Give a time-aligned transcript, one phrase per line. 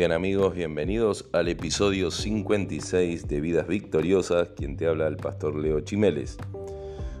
[0.00, 5.80] bien amigos, bienvenidos al episodio 56 de Vidas Victoriosas, quien te habla el pastor Leo
[5.80, 6.38] Chimeles.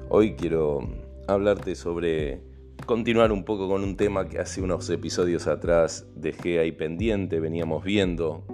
[0.08, 0.88] Hoy quiero
[1.28, 2.40] hablarte sobre
[2.86, 7.84] continuar un poco con un tema que hace unos episodios atrás dejé ahí pendiente, veníamos
[7.84, 8.44] viendo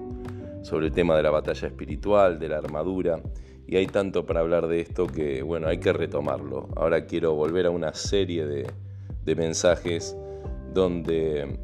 [0.63, 3.23] sobre el tema de la batalla espiritual, de la armadura,
[3.65, 6.69] y hay tanto para hablar de esto que bueno, hay que retomarlo.
[6.75, 8.67] Ahora quiero volver a una serie de,
[9.25, 10.17] de mensajes
[10.75, 11.61] donde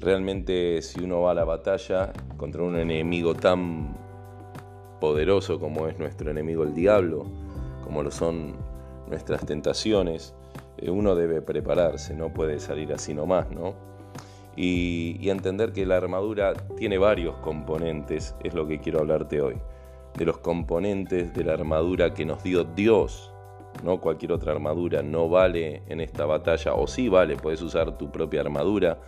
[0.00, 3.96] Realmente si uno va a la batalla contra un enemigo tan
[5.00, 7.26] poderoso como es nuestro enemigo el diablo,
[7.84, 8.56] como lo son
[9.08, 10.34] nuestras tentaciones,
[10.78, 13.74] eh, uno debe prepararse, no puede salir así nomás, ¿no?
[14.56, 19.56] Y, entender que la armadura tiene varios componentes, es lo que quiero hablarte hoy,
[20.16, 23.32] de los componentes de la armadura que nos dio Dios,
[23.84, 28.10] no cualquier otra armadura, no vale en esta batalla, o sí vale, puedes usar tu
[28.10, 28.98] propia armadura,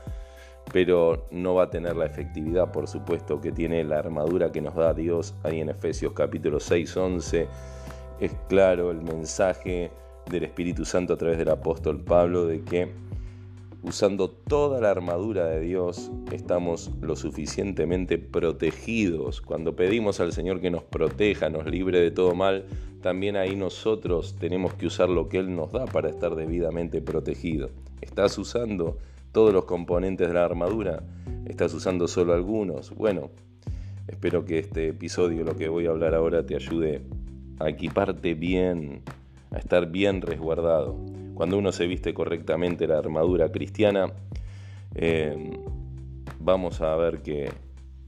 [0.72, 4.74] pero no va a tener la efectividad, por supuesto, que tiene la armadura que nos
[4.74, 7.48] da Dios ahí en Efesios capítulo 6, 11.
[8.20, 9.90] Es claro el mensaje
[10.30, 12.92] del Espíritu Santo a través del apóstol Pablo de que
[13.82, 19.40] usando toda la armadura de Dios estamos lo suficientemente protegidos.
[19.40, 22.66] Cuando pedimos al Señor que nos proteja, nos libre de todo mal,
[23.00, 27.70] también ahí nosotros tenemos que usar lo que Él nos da para estar debidamente protegido.
[28.00, 28.98] ¿Estás usando
[29.32, 31.02] todos los componentes de la armadura?
[31.46, 32.94] ¿Estás usando solo algunos?
[32.94, 33.30] Bueno,
[34.06, 37.02] espero que este episodio, lo que voy a hablar ahora, te ayude
[37.58, 39.02] a equiparte bien,
[39.50, 40.96] a estar bien resguardado.
[41.34, 44.12] Cuando uno se viste correctamente la armadura cristiana,
[44.94, 45.50] eh,
[46.40, 47.50] vamos a ver que,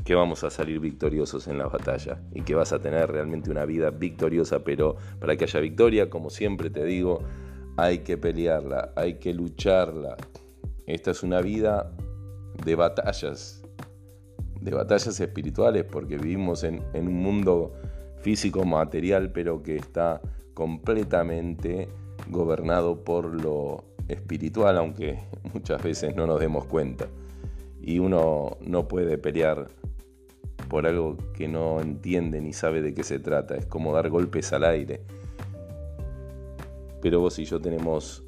[0.04, 3.64] que vamos a salir victoriosos en la batalla y que vas a tener realmente una
[3.64, 7.22] vida victoriosa, pero para que haya victoria, como siempre te digo,
[7.76, 10.16] hay que pelearla, hay que lucharla,
[10.94, 11.92] esta es una vida
[12.64, 13.62] de batallas,
[14.60, 17.72] de batallas espirituales, porque vivimos en, un mundo
[18.20, 20.20] físico, material, pero que está
[20.54, 21.88] completamente
[22.28, 25.18] gobernado por lo espiritual, aunque
[25.54, 27.06] muchas veces no nos demos cuenta.
[27.80, 29.68] Y uno no puede pelear
[30.68, 33.56] por algo que no entiende ni sabe de qué se trata.
[33.56, 35.00] Es como dar golpes al aire.
[37.00, 38.22] Pero vos y yo tenemos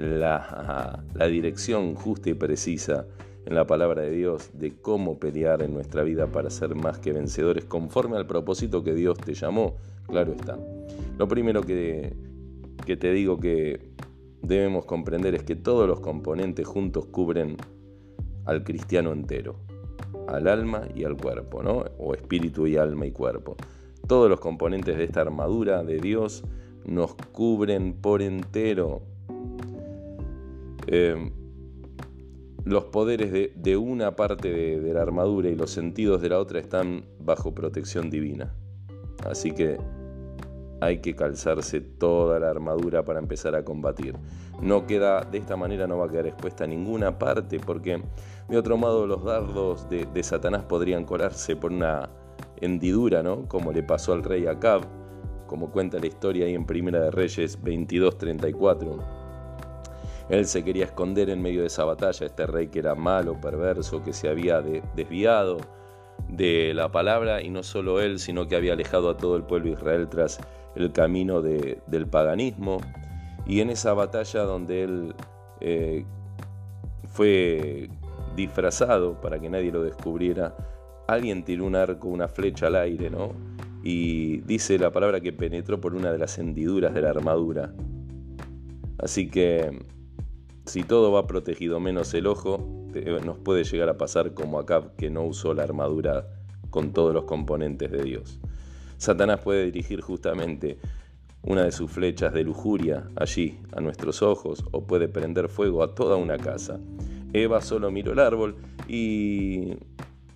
[0.00, 3.06] la, dirección justa y precisa
[3.44, 7.12] en la palabra de Dios de cómo pelear en nuestra vida para ser más que
[7.12, 10.58] vencedores conforme al propósito que Dios te llamó, claro está.
[11.18, 12.14] Lo primero que,
[12.86, 13.90] que te digo que
[14.42, 17.56] debemos comprender es que todos los componentes juntos cubren
[18.46, 19.56] al cristiano entero,
[20.28, 21.84] al alma y al cuerpo, ¿no?
[21.98, 23.56] O espíritu y alma y cuerpo.
[24.06, 26.42] Todos los componentes de esta armadura de Dios
[26.84, 29.02] nos cubren por entero
[30.92, 31.30] eh,
[32.64, 37.04] los poderes de, una parte de, la armadura y los sentidos de la otra están
[37.20, 38.52] bajo protección divina.
[39.24, 39.78] Así que
[40.80, 44.16] hay que calzarse toda la armadura para empezar a combatir.
[44.60, 48.02] No queda, de esta manera no va a quedar expuesta a ninguna parte, porque
[48.48, 52.10] de otro modo los dardos de, de Satanás podrían colarse por una
[52.60, 53.46] hendidura, ¿no?
[53.46, 54.82] Como le pasó al rey Acab,
[55.46, 59.19] como cuenta la historia ahí en Primera de Reyes 22:34
[60.30, 64.02] él se quería esconder en medio de esa batalla, este rey que era malo, perverso,
[64.02, 65.58] que se había desviado
[66.28, 69.66] de la palabra y no solo él, sino que había alejado a todo el pueblo
[69.66, 70.38] de Israel tras
[70.76, 72.78] el camino del paganismo.
[73.44, 75.14] Y en esa batalla donde él
[75.60, 76.04] eh,
[77.08, 77.88] fue
[78.36, 80.54] disfrazado para que nadie lo descubriera,
[81.08, 83.32] alguien tiró un arco, una flecha al aire, ¿no?
[83.82, 87.72] Y dice la palabra que penetró por una de las hendiduras de la armadura.
[88.98, 89.70] Así que
[90.66, 92.58] si todo va protegido menos el ojo,
[93.24, 96.26] nos puede llegar a pasar como Acab que no usó la armadura
[96.70, 98.38] con todos los componentes de Dios.
[98.96, 100.78] Satanás puede dirigir justamente
[101.42, 105.94] una de sus flechas de lujuria allí a nuestros ojos o puede prender fuego a
[105.94, 106.78] toda una casa.
[107.32, 108.56] Eva solo miró el árbol
[108.88, 109.74] y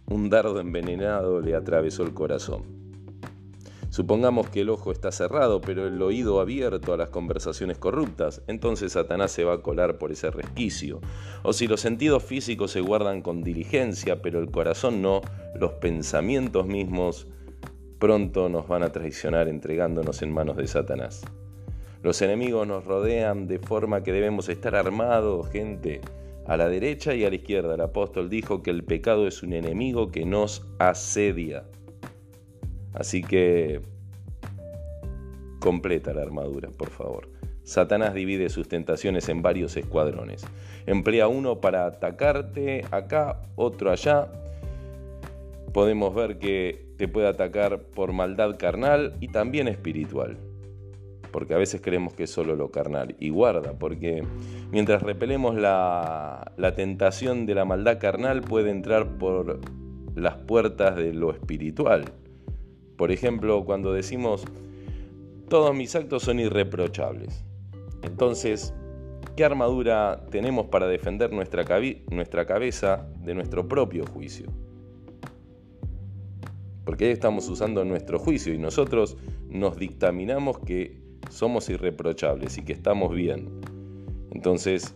[0.06, 2.83] un dardo envenenado le atravesó el corazón.
[3.94, 8.91] Supongamos que el ojo está cerrado, pero el oído abierto a las conversaciones corruptas, entonces
[8.91, 11.00] Satanás se va a colar por ese resquicio.
[11.44, 15.20] O si los sentidos físicos se guardan con diligencia, pero el corazón no,
[15.55, 17.29] los pensamientos mismos
[18.00, 21.23] pronto nos van a traicionar entregándonos en manos de Satanás.
[22.02, 26.00] Los enemigos nos rodean de forma que debemos estar armados, gente.
[26.49, 29.52] A la derecha y a la izquierda el apóstol dijo que el pecado es un
[29.52, 31.64] enemigo que nos asedia.
[32.94, 33.81] Así que
[35.61, 37.29] completa la armadura, por favor.
[37.64, 40.46] Satanás divide sus tentaciones en varios escuadrones.
[40.87, 44.29] Emplea uno para atacarte acá, otro allá,
[45.73, 50.37] podemos ver que te puede atacar por maldad carnal y también espiritual.
[51.32, 53.17] Porque a veces creemos que es solo lo carnal.
[53.19, 54.23] Y guarda, porque
[54.70, 59.58] mientras repelemos la, la tentación de la maldad carnal, puede entrar por
[60.14, 62.05] las puertas de lo espiritual.
[62.96, 64.44] Por ejemplo, cuando decimos,
[65.49, 67.44] todos mis actos son irreprochables.
[68.02, 68.73] Entonces,
[69.37, 74.46] ¿qué armadura tenemos para defender nuestra, cabeza de nuestro propio juicio?
[76.85, 79.17] Porque ahí estamos usando nuestro juicio y nosotros
[79.49, 81.00] nos dictaminamos que
[81.31, 83.61] somos irreprochables y que estamos bien.
[84.31, 84.94] Entonces,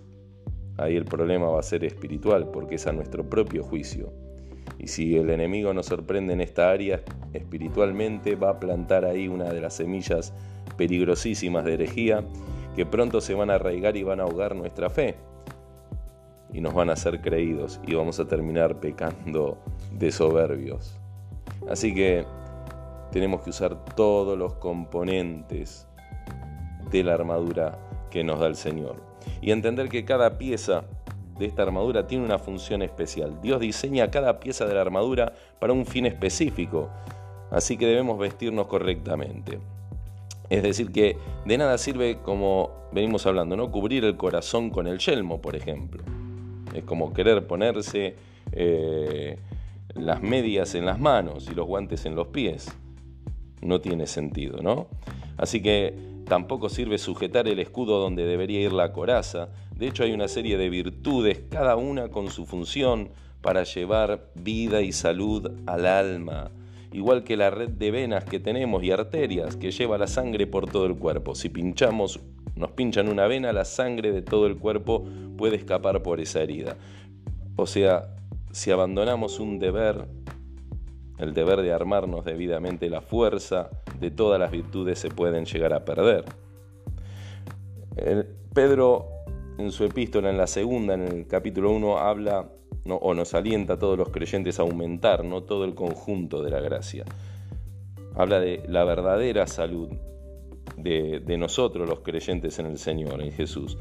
[0.77, 4.13] ahí el problema va a ser espiritual, porque es a nuestro propio juicio.
[4.79, 7.03] Y si el enemigo nos sorprende en esta área
[7.33, 10.33] espiritualmente, va a plantar ahí una de las semillas
[10.77, 12.25] peligrosísimas de herejía
[12.77, 15.17] que pronto se van a arraigar y van a ahogar nuestra fe.
[16.53, 19.59] Y nos van a hacer creídos y vamos a terminar pecando
[19.93, 20.97] de soberbios.
[21.69, 22.25] Así que
[23.11, 25.87] tenemos que usar todos los componentes
[26.91, 27.79] de la armadura
[28.11, 28.97] que nos da el Señor.
[29.41, 30.85] Y entender que cada pieza
[31.39, 33.41] de esta armadura tiene una función especial.
[33.41, 36.91] Dios diseña cada pieza de la armadura para un fin específico.
[37.51, 39.59] Así que debemos vestirnos correctamente.
[40.51, 43.71] Es decir, que de nada sirve, como venimos hablando, ¿no?
[43.71, 46.03] Cubrir el corazón con el yelmo, por ejemplo.
[46.75, 48.17] Es como querer ponerse
[48.53, 49.39] eh,
[49.95, 52.69] las medias en las manos y los guantes en los pies.
[53.61, 54.89] No tiene sentido, ¿no?
[55.37, 55.95] Así que
[56.27, 59.49] tampoco sirve sujetar el escudo donde debería ir la coraza.
[59.79, 63.11] De hecho, hay una serie de virtudes, cada una con su función,
[63.41, 66.51] para llevar vida y salud al alma.
[66.93, 70.69] Igual que la red de venas que tenemos y arterias que lleva la sangre por
[70.69, 71.37] todo el cuerpo.
[71.37, 72.19] Si pinchamos,
[72.57, 75.05] nos pinchan una vena, la sangre de todo el cuerpo
[75.37, 76.77] puede escapar por esa herida.
[77.55, 78.17] O sea,
[78.51, 80.09] si abandonamos un deber,
[81.19, 83.71] el deber de armarnos debidamente la fuerza
[84.01, 86.25] de todas las virtudes se pueden llegar a perder.
[88.55, 89.18] Pedro
[89.59, 92.49] en su epístola, en la segunda, en el capítulo 1, habla
[92.87, 96.61] o nos alienta a todos los creyentes a aumentar no todo el conjunto de la
[96.61, 97.05] gracia.
[98.15, 99.91] Habla de la verdadera salud
[100.77, 103.77] de, nosotros los creyentes en el Señor, en Jesús.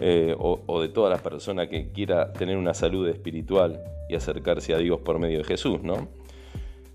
[0.00, 3.80] Eh, o, de toda la persona que quiera tener una salud espiritual
[4.10, 6.08] y acercarse a Dios por medio de Jesús, ¿no?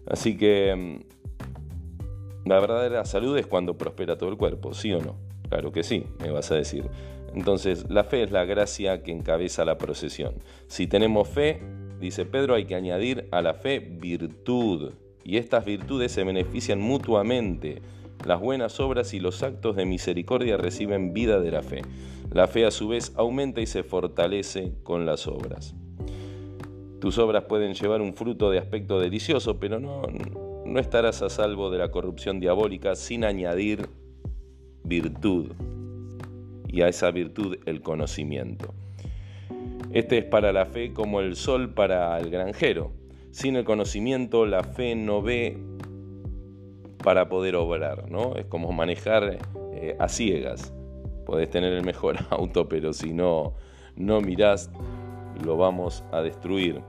[0.06, 5.16] Así que mm, la verdadera salud es cuando prospera todo el cuerpo, ¿sí o no?
[5.50, 6.86] Claro que sí, me vas a decir.
[7.33, 10.36] Entonces, la fe es la gracia que encabeza la procesión.
[10.68, 11.62] Si tenemos fe,
[12.00, 14.94] dice Pedro, hay que añadir a la fe virtud.
[15.24, 17.81] Y estas virtudes se benefician mutuamente.
[18.25, 21.81] Las buenas obras y los actos de misericordia reciben vida de la fe.
[22.31, 25.75] La fe a su vez aumenta y se fortalece con las obras.
[27.00, 30.04] Tus obras pueden llevar un fruto de aspecto delicioso, pero no,
[30.66, 33.89] no estarás a salvo de la corrupción diabólica sin añadir
[34.83, 35.51] virtud.
[36.71, 38.73] Y a esa virtud el conocimiento.
[39.91, 42.91] Este es para la fe como el sol para el granjero.
[43.31, 45.57] Sin el conocimiento la fe no ve
[47.03, 48.35] para poder obrar, ¿no?
[48.35, 49.38] Es como manejar
[49.73, 50.73] eh, a ciegas
[51.31, 53.54] podés tener el mejor auto, pero si no,
[53.95, 54.69] no mirás,
[55.45, 56.81] lo vamos a destruir.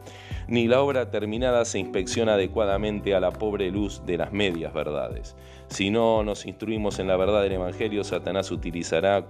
[0.48, 5.36] Ni la obra terminada se inspecciona adecuadamente a la pobre luz de las medias verdades.
[5.68, 9.28] Si no nos instruimos en la verdad del Evangelio, Satanás utilizará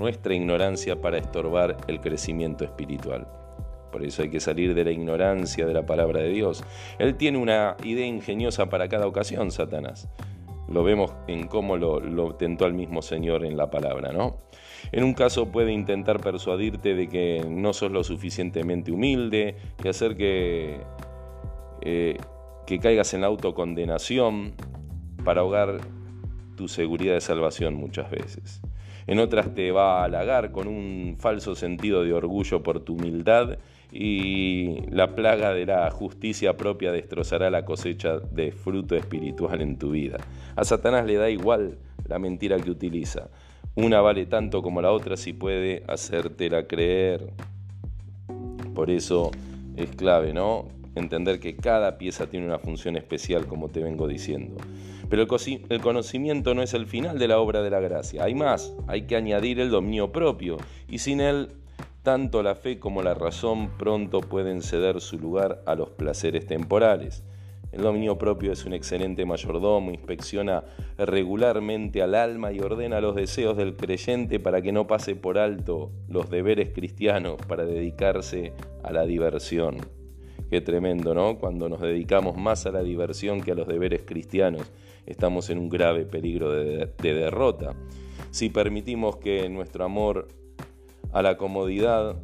[0.00, 3.28] nuestra ignorancia para estorbar el crecimiento espiritual.
[3.92, 6.64] Por eso hay que salir de la ignorancia de la palabra de Dios.
[6.98, 10.08] Él tiene una idea ingeniosa para cada ocasión, Satanás.
[10.68, 14.38] Lo vemos en cómo lo, tentó al mismo Señor en la palabra, ¿no?
[14.92, 20.16] En un caso puede intentar persuadirte de que no sos lo suficientemente humilde y hacer
[20.16, 20.80] que,
[21.82, 22.16] eh,
[22.66, 24.54] que caigas en la autocondenación
[25.24, 25.78] para ahogar
[26.56, 28.62] tu seguridad de salvación muchas veces.
[29.06, 33.58] En otras te va a halagar con un falso sentido de orgullo por tu humildad
[33.92, 39.90] y la plaga de la justicia propia destrozará la cosecha de fruto espiritual en tu
[39.90, 40.18] vida.
[40.56, 43.28] A Satanás le da igual la mentira que utiliza.
[43.74, 47.32] Una vale tanto como la otra si puede hacértela creer.
[48.74, 49.30] Por eso
[49.76, 50.68] es clave, ¿no?
[50.94, 54.56] Entender que cada pieza tiene una función especial, como te vengo diciendo.
[55.10, 55.26] Pero
[55.68, 58.22] el conocimiento no es el final de la obra de la gracia.
[58.22, 60.56] Hay más, hay que añadir el dominio propio.
[60.88, 61.48] Y sin él
[62.04, 67.24] tanto la fe como la razón pronto pueden ceder su lugar a los placeres temporales.
[67.72, 70.64] El dominio propio es un excelente mayordomo, inspecciona
[70.96, 75.90] regularmente al alma y ordena los deseos del creyente para que no pase por alto
[76.08, 78.52] los deberes cristianos para dedicarse
[78.82, 79.99] a la diversión.
[80.50, 81.38] Qué tremendo, ¿no?
[81.38, 84.68] Cuando nos dedicamos más a la diversión que a los deberes cristianos,
[85.06, 87.76] estamos en un grave peligro de, derrota.
[88.32, 90.26] Si permitimos que nuestro amor
[91.12, 92.16] a la comodidad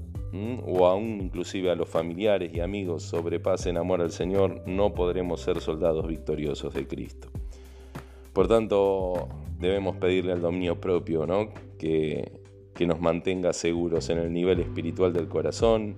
[0.66, 5.61] o aún inclusive a los familiares y amigos sobrepasen amor al Señor, no podremos ser
[5.61, 7.28] soldados victoriosos de Cristo.
[8.33, 9.28] Por tanto,
[9.61, 11.50] debemos pedirle al dominio propio, ¿no?
[11.78, 12.42] Que,
[12.75, 15.95] que nos mantenga seguros en el nivel espiritual del corazón,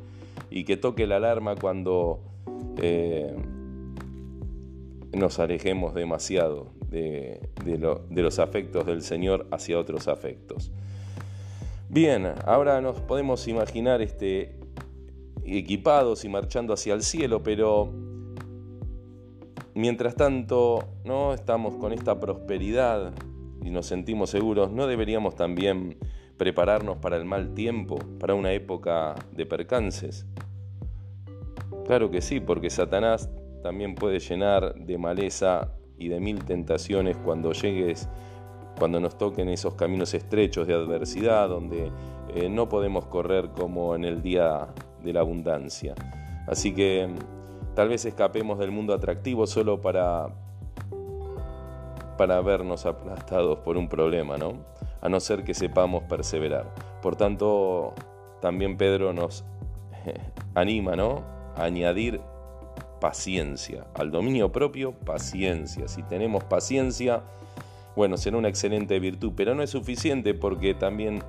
[0.50, 2.20] y que toque la alarma cuando
[2.80, 3.34] eh,
[5.12, 7.40] nos alejemos demasiado de,
[8.10, 10.70] los afectos del Señor hacia otros afectos.
[11.88, 14.56] Bien, ahora nos podemos imaginar este,
[15.44, 17.90] equipados y marchando hacia el cielo, pero
[19.74, 23.12] mientras tanto no estamos con esta prosperidad
[23.62, 25.96] y nos sentimos seguros, ¿no deberíamos también
[26.38, 30.26] prepararnos para el mal tiempo, para una época de percances?
[31.84, 33.30] Claro que sí, porque Satanás
[33.62, 38.08] también puede llenar de maleza y de mil tentaciones cuando llegues,
[38.78, 41.90] cuando nos toquen esos caminos estrechos de adversidad, donde
[42.34, 44.68] eh, no podemos correr como en el día
[45.02, 45.94] de la abundancia.
[46.46, 47.08] Así que
[47.74, 50.28] tal vez escapemos del mundo atractivo solo para,
[52.16, 54.77] para vernos aplastados por un problema, ¿no?
[55.00, 56.72] A no ser que sepamos perseverar.
[57.02, 57.94] Por tanto,
[58.40, 59.44] también Pedro nos
[60.54, 61.24] anima ¿no?
[61.56, 62.20] a añadir
[63.00, 63.86] paciencia.
[63.94, 65.88] Al dominio propio, paciencia.
[65.88, 67.22] Si tenemos paciencia,
[67.96, 71.22] bueno, será una excelente virtud, pero no es suficiente porque también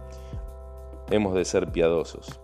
[1.11, 2.39] hemos de ser piadosos.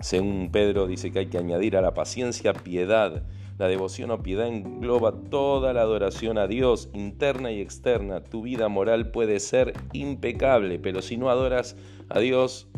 [0.00, 3.22] Según Pedro dice que hay que añadir a la paciencia piedad
[3.58, 8.22] la devoción o piedad engloba toda la adoración a Dios, interna y externa.
[8.22, 11.76] Tu vida moral puede ser impecable, pero si no adoras
[12.08, 12.68] a Dios,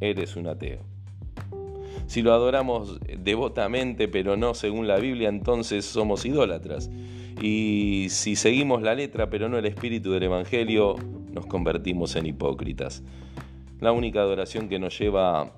[0.00, 0.80] eres un ateo.
[2.06, 6.88] Si lo adoramos devotamente, pero no según la Biblia, entonces somos idólatras.
[7.42, 10.96] Y si seguimos la letra, pero no el espíritu del Evangelio,
[11.32, 13.02] nos convertimos en hipócritas.
[13.80, 15.52] La única adoración que nos lleva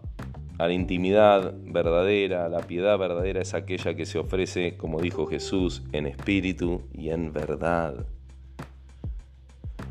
[0.61, 5.83] a la intimidad verdadera, la piedad verdadera es aquella que se ofrece, como dijo Jesús,
[5.93, 8.05] en espíritu y en verdad.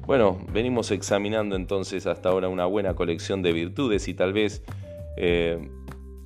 [0.06, 4.64] Bueno, venimos examinando entonces hasta ahora una buena colección de virtudes y tal vez
[5.18, 5.58] eh,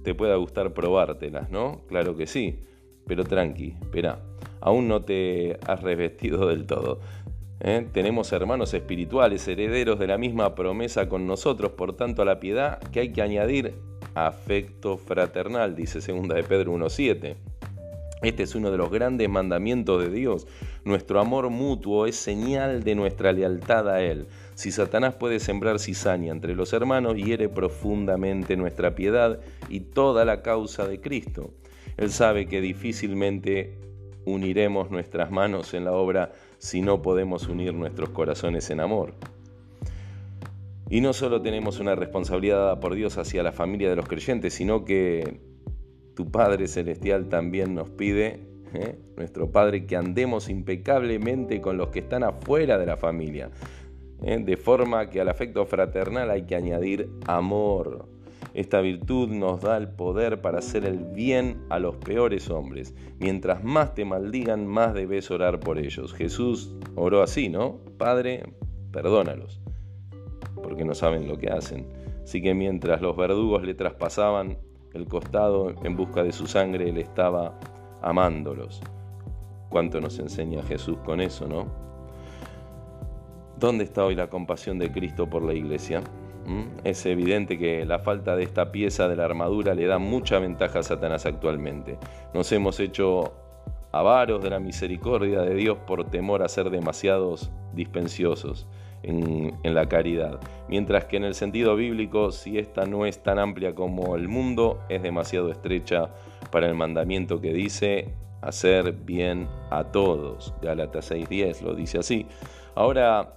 [0.03, 1.81] te pueda gustar probártelas, ¿no?
[1.87, 2.59] Claro que sí,
[3.07, 4.19] pero tranqui, espera,
[4.59, 6.99] aún no te has revestido del todo.
[7.61, 7.87] ¿eh?
[7.93, 12.79] Tenemos hermanos espirituales, herederos de la misma promesa con nosotros, por tanto a la piedad
[12.91, 17.35] que hay que añadir afecto fraternal, dice 2 de Pedro 1.7.
[18.23, 20.47] Este es uno de los grandes mandamientos de Dios.
[20.85, 24.27] Nuestro amor mutuo es señal de nuestra lealtad a Él.
[24.55, 30.41] Si Satanás puede sembrar cizaña entre los hermanos, hiere profundamente nuestra piedad y toda la
[30.41, 31.51] causa de Cristo.
[31.97, 33.77] Él sabe que difícilmente
[34.25, 39.15] uniremos nuestras manos en la obra si no podemos unir nuestros corazones en amor.
[40.93, 44.53] Y no solo tenemos una responsabilidad dada por Dios hacia la familia de los creyentes,
[44.53, 45.39] sino que
[46.13, 48.41] tu Padre Celestial también nos pide,
[48.75, 48.99] ¿eh?
[49.17, 53.49] nuestro Padre, que andemos impecablemente con los que están afuera de la familia.
[54.21, 54.37] ¿eh?
[54.37, 58.07] De forma que al afecto fraternal hay que añadir amor.
[58.53, 62.93] Esta virtud nos da el poder para hacer el bien a los peores hombres.
[63.17, 66.13] Mientras más te maldigan, más debes orar por ellos.
[66.13, 67.79] Jesús oró así, ¿no?
[67.97, 68.43] Padre,
[68.91, 69.62] perdónalos
[70.63, 71.85] porque no saben lo que hacen.
[72.23, 74.57] Así que mientras los verdugos le traspasaban
[74.93, 77.59] el costado en busca de su sangre, él estaba
[78.01, 78.81] amándolos.
[79.69, 81.65] ¿Cuánto nos enseña Jesús con eso, no?
[83.59, 86.01] ¿Dónde está hoy la compasión de Cristo por la iglesia?
[86.45, 86.79] ¿Mm?
[86.83, 90.79] Es evidente que la falta de esta pieza de la armadura le da mucha ventaja
[90.79, 91.97] a Satanás actualmente.
[92.33, 93.33] Nos hemos hecho
[93.91, 98.67] avaros de la misericordia de Dios por temor a ser demasiados dispensiosos
[99.03, 100.39] en, la caridad.
[100.67, 104.79] Mientras que en el sentido bíblico, si esta no es tan amplia como el mundo,
[104.89, 106.09] es demasiado estrecha
[106.51, 110.53] para el mandamiento que dice hacer bien a todos.
[110.61, 112.25] Gálatas 6.10 lo dice así.
[112.75, 113.35] Ahora,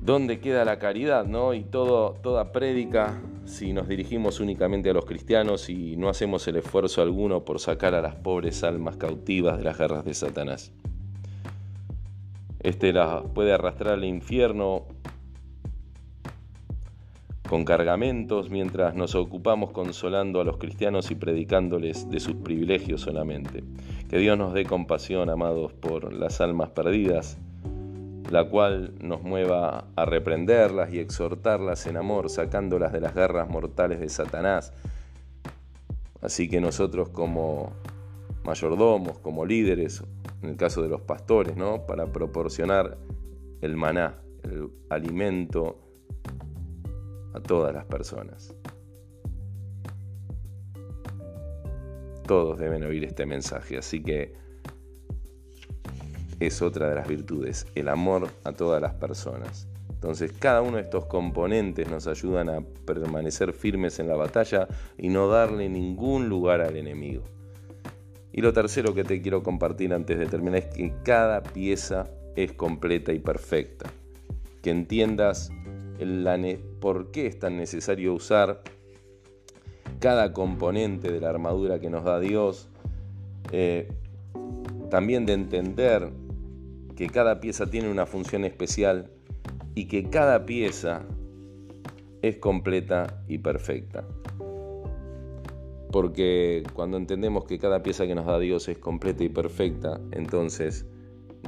[0.00, 1.24] ¿dónde queda la caridad?
[1.24, 1.54] No?
[1.54, 7.02] Y toda prédica, si nos dirigimos únicamente a los cristianos y no hacemos el esfuerzo
[7.02, 10.72] alguno por sacar a las pobres almas cautivas de las garras de Satanás.
[12.66, 14.86] Este las puede arrastrar al infierno
[17.48, 23.62] con cargamentos mientras nos ocupamos consolando a los cristianos y predicándoles de sus privilegios solamente.
[24.10, 27.38] Que Dios nos dé compasión, amados, por las almas perdidas,
[28.32, 34.00] la cual nos mueva a reprenderlas y exhortarlas en amor, sacándolas de las garras mortales
[34.00, 34.72] de Satanás,
[36.26, 37.72] Así que nosotros como
[38.46, 40.02] mayordomos, como líderes,
[40.42, 41.84] en el caso de los pastores, ¿no?
[41.84, 42.96] Para proporcionar
[43.60, 45.78] el maná, el alimento
[47.34, 48.54] a todas las personas.
[52.26, 54.34] Todos deben oír este mensaje, así que
[56.40, 59.68] es otra de las virtudes, el amor a todas las personas.
[59.90, 65.08] Entonces cada uno de estos componentes nos ayudan a permanecer firmes en la batalla y
[65.08, 67.24] no darle ningún lugar al enemigo.
[68.36, 72.52] Y lo tercero que te quiero compartir antes de terminar es que cada pieza es
[72.52, 73.90] completa y perfecta.
[74.60, 75.50] Que entiendas
[75.98, 78.62] el, por qué es tan necesario usar
[80.00, 82.68] cada componente de la armadura que nos da Dios.
[83.52, 83.88] Eh,
[84.90, 86.10] también de entender
[86.94, 89.10] que cada pieza tiene una función especial
[89.74, 91.06] y que cada pieza
[92.20, 94.04] es completa y perfecta.
[95.96, 100.84] Porque cuando entendemos que cada pieza que nos da Dios es completa y perfecta, entonces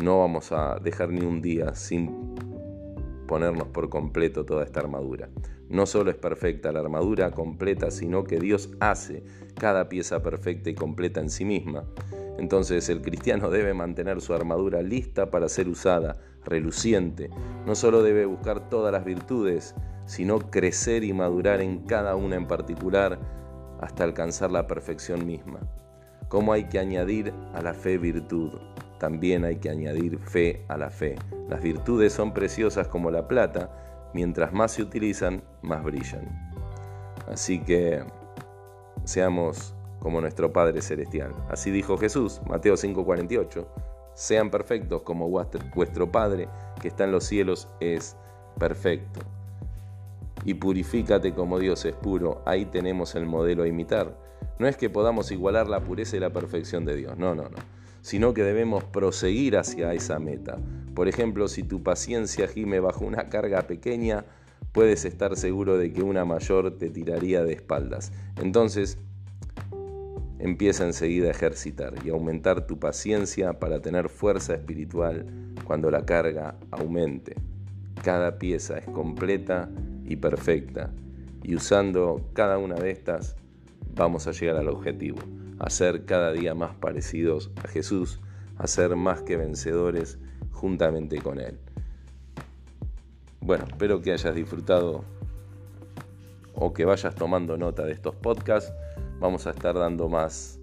[0.00, 2.34] no vamos a dejar ni un día sin
[3.26, 5.28] ponernos por completo toda esta armadura.
[5.68, 9.22] No solo es perfecta la armadura completa, sino que Dios hace
[9.54, 11.84] cada pieza perfecta y completa en sí misma.
[12.38, 17.28] Entonces el cristiano debe mantener su armadura lista para ser usada, reluciente.
[17.66, 19.74] No solo debe buscar todas las virtudes,
[20.06, 23.36] sino crecer y madurar en cada una en particular
[23.80, 25.60] hasta alcanzar la perfección misma.
[26.28, 28.52] ¿Cómo hay que añadir a la fe virtud?
[28.98, 31.16] También hay que añadir fe a la fe.
[31.48, 36.28] Las virtudes son preciosas como la plata, mientras más se utilizan, más brillan.
[37.28, 38.02] Así que
[39.04, 41.34] seamos como nuestro Padre Celestial.
[41.48, 43.66] Así dijo Jesús, Mateo 5:48.
[44.14, 46.48] Sean perfectos como vuestro Padre
[46.80, 48.16] que está en los cielos es
[48.58, 49.20] perfecto.
[50.48, 52.40] Y purifícate como Dios es puro.
[52.46, 54.18] Ahí tenemos el modelo a imitar.
[54.58, 57.58] No es que podamos igualar la pureza y la perfección de Dios, no, no, no.
[58.00, 60.56] Sino que debemos proseguir hacia esa meta.
[60.94, 64.24] Por ejemplo, si tu paciencia gime bajo una carga pequeña,
[64.72, 68.10] puedes estar seguro de que una mayor te tiraría de espaldas.
[68.40, 68.96] Entonces,
[70.40, 75.26] Empieza enseguida a ejercitar y aumentar tu paciencia para tener fuerza espiritual
[75.64, 77.34] cuando la carga aumente.
[78.04, 79.68] Cada pieza es completa
[80.08, 80.90] y perfecta
[81.42, 83.36] y usando cada una de estas
[83.94, 85.18] vamos a llegar al objetivo,
[85.58, 88.20] a ser cada día más parecidos a Jesús,
[88.56, 90.18] a ser más que vencedores
[90.50, 91.58] juntamente con Él.
[93.40, 95.04] Bueno, espero que hayas disfrutado
[96.54, 98.72] o que vayas tomando nota de estos podcasts
[99.20, 100.58] vamos a estar dando más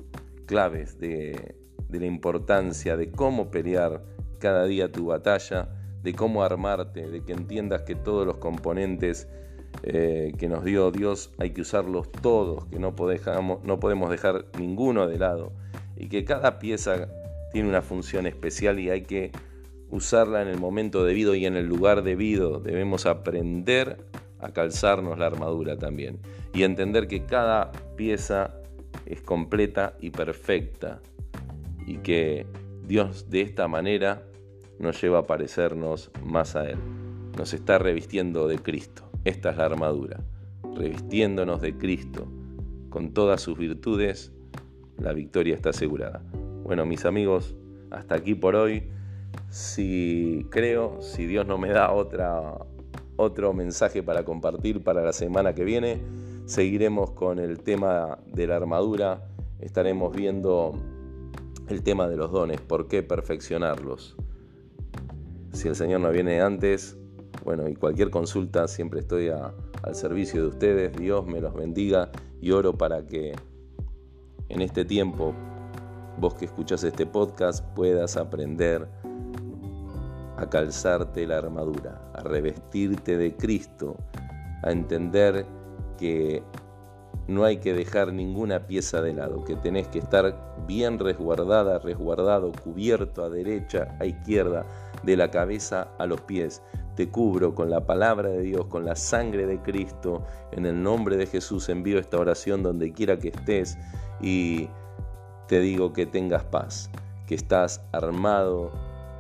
[0.45, 1.55] claves de,
[1.89, 4.03] la importancia de cómo pelear
[4.39, 5.69] cada día tu batalla,
[6.05, 9.27] de cómo armarte, de que entiendas que todos los componentes
[9.81, 12.93] eh, que nos dio Dios hay que usarlos todos, que no,
[13.63, 15.51] no podemos dejar ninguno de lado
[15.97, 17.09] y que cada pieza
[17.51, 19.31] tiene una función especial y hay que
[19.89, 22.59] usarla en el momento debido y en el lugar debido.
[22.59, 23.97] Debemos aprender
[24.39, 26.19] a calzarnos la armadura también
[26.53, 28.61] y entender que cada pieza
[29.07, 31.01] es completa y perfecta
[31.87, 32.45] y que
[32.85, 34.21] Dios de esta manera
[34.79, 36.77] nos lleva a parecernos más a Él.
[37.38, 39.03] Nos está revistiendo de Cristo.
[39.23, 40.19] Esta es la armadura.
[40.75, 42.27] Revistiéndonos de Cristo
[42.89, 44.31] con todas sus virtudes,
[44.97, 46.23] la victoria está asegurada.
[46.63, 47.55] Bueno, mis amigos,
[47.91, 48.89] hasta aquí por hoy.
[49.49, 52.57] Si creo, si Dios no me da otra
[53.17, 56.01] otro mensaje para compartir para la semana que viene.
[56.45, 59.27] Seguiremos con el tema de la armadura.
[59.59, 60.73] Estaremos viendo
[61.67, 64.15] el tema de los dones, por qué perfeccionarlos.
[65.55, 66.97] Si el Señor no viene antes,
[67.45, 70.97] bueno, y cualquier consulta, siempre estoy al servicio de ustedes.
[70.97, 73.33] Dios me los bendiga y oro para que
[74.49, 75.33] en este tiempo,
[76.19, 78.85] vos que escuchas este podcast, puedas aprender
[80.35, 83.95] a calzarte la armadura, a revestirte de Cristo,
[84.61, 85.45] a entender
[85.97, 86.43] que
[87.27, 92.51] no hay que dejar ninguna pieza de lado, que tenés que estar bien resguardada, resguardado,
[92.63, 94.65] cubierto a derecha, a izquierda,
[95.03, 96.61] de la cabeza a los pies.
[96.95, 100.23] Te cubro con la palabra de Dios, con la sangre de Cristo.
[100.51, 103.77] En el nombre de Jesús envío esta oración donde quiera que estés
[104.21, 104.69] y
[105.47, 106.89] te digo que tengas paz,
[107.27, 108.71] que estás armado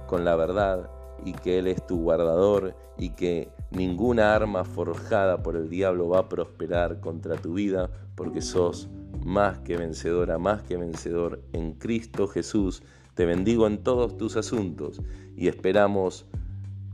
[0.07, 0.89] con la verdad,
[1.23, 6.19] y que Él es tu guardador y que ninguna arma forjada por el diablo va
[6.19, 8.89] a prosperar contra tu vida porque sos
[9.23, 12.83] más que vencedora, más que vencedor en Cristo Jesús.
[13.13, 15.01] Te bendigo en todos tus asuntos
[15.35, 16.25] y esperamos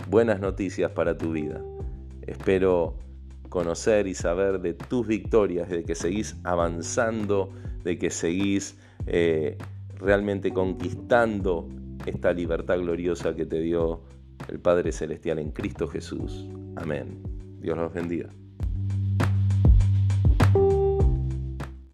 [0.10, 1.62] buenas noticias para tu vida.
[2.22, 2.96] Espero
[3.50, 7.50] conocer y saber de tus victorias, de que seguís avanzando
[7.84, 9.58] de que seguís eh,
[10.00, 11.68] realmente conquistando
[12.06, 14.02] esta libertad gloriosa que te dio
[14.48, 16.48] el Padre Celestial en Cristo Jesús.
[16.76, 17.22] Amén.
[17.60, 18.30] Dios los bendiga.